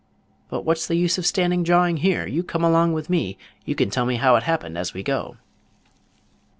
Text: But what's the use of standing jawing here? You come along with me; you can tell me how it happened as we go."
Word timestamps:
But 0.49 0.65
what's 0.65 0.87
the 0.87 0.95
use 0.95 1.19
of 1.19 1.27
standing 1.27 1.63
jawing 1.63 1.97
here? 1.97 2.25
You 2.25 2.41
come 2.41 2.63
along 2.63 2.93
with 2.93 3.07
me; 3.07 3.37
you 3.65 3.75
can 3.75 3.91
tell 3.91 4.07
me 4.07 4.15
how 4.15 4.35
it 4.35 4.41
happened 4.41 4.75
as 4.75 4.95
we 4.95 5.03
go." 5.03 5.37